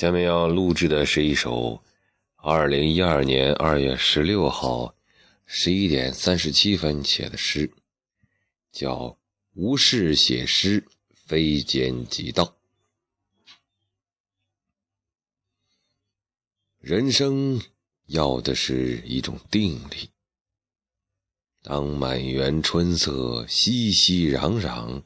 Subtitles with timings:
[0.00, 1.84] 下面要录制的是一首
[2.36, 4.94] 二零一二年二月十六号
[5.44, 7.70] 十一点三十七分写的诗，
[8.72, 8.96] 叫
[9.52, 10.82] 《无事写诗
[11.26, 12.44] 非奸即盗》。
[16.78, 17.60] 人生
[18.06, 20.08] 要的是一种定力。
[21.60, 25.02] 当满园春色熙熙攘攘，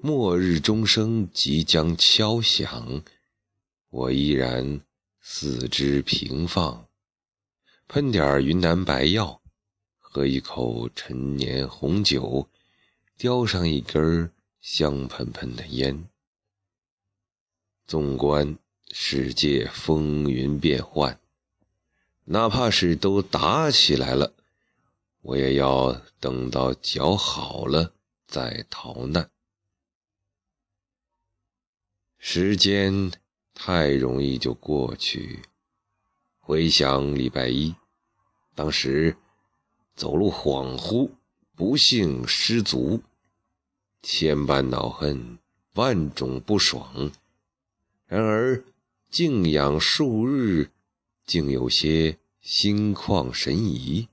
[0.00, 3.04] 末日钟声即将敲响。
[3.92, 4.80] 我依然
[5.20, 6.88] 四肢平放，
[7.88, 9.42] 喷点云南白药，
[9.98, 12.48] 喝一口陈年红酒，
[13.18, 14.32] 叼上一根
[14.62, 16.08] 香喷喷的烟。
[17.86, 18.56] 纵观
[18.92, 21.20] 世界风云变幻，
[22.24, 24.32] 哪怕是都打起来了，
[25.20, 27.92] 我也要等到脚好了
[28.26, 29.30] 再逃难。
[32.16, 33.12] 时间。
[33.54, 35.42] 太容易就过去。
[36.40, 37.74] 回想礼拜一，
[38.54, 39.16] 当时
[39.94, 41.10] 走路恍惚，
[41.54, 43.00] 不幸失足，
[44.02, 45.38] 千般恼恨，
[45.74, 47.12] 万种不爽。
[48.06, 48.64] 然而
[49.10, 50.70] 静养数日，
[51.24, 54.08] 竟有些心旷神怡。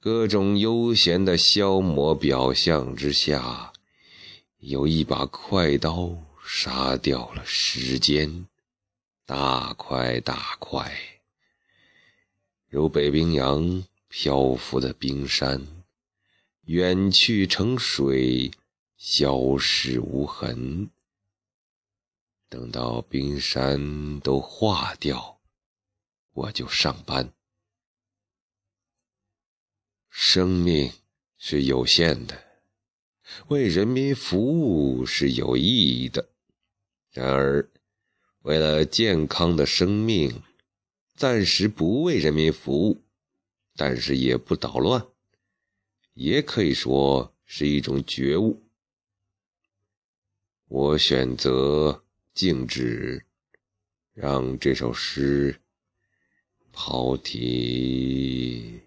[0.00, 3.72] 各种悠闲的消磨表象之下，
[4.58, 6.29] 有一把快刀。
[6.52, 8.48] 杀掉了时间，
[9.24, 11.22] 大块大块，
[12.68, 15.84] 如北冰洋漂浮的冰山，
[16.62, 18.50] 远去成水，
[18.96, 20.90] 消失无痕。
[22.48, 25.40] 等到冰山都化掉，
[26.32, 27.32] 我就上班。
[30.10, 30.92] 生命
[31.38, 32.62] 是有限的，
[33.46, 36.28] 为人民服务是有意义的。
[37.12, 37.68] 然而，
[38.42, 40.42] 为了健康的生命，
[41.16, 43.02] 暂时不为人民服务，
[43.74, 45.04] 但是也不捣乱，
[46.14, 48.62] 也可以说是一种觉悟。
[50.68, 53.26] 我选择静止，
[54.14, 55.60] 让这首诗
[56.70, 58.80] 抛题。